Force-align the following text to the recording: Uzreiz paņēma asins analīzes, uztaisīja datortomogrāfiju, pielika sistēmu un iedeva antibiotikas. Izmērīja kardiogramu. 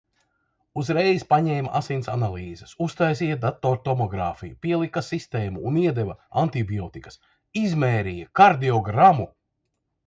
Uzreiz 0.83 1.25
paņēma 1.33 1.73
asins 1.79 2.09
analīzes, 2.13 2.71
uztaisīja 2.87 3.37
datortomogrāfiju, 3.45 4.59
pielika 4.67 5.05
sistēmu 5.11 5.65
un 5.73 5.81
iedeva 5.85 6.17
antibiotikas. 6.47 7.25
Izmērīja 7.67 8.33
kardiogramu. 8.43 9.33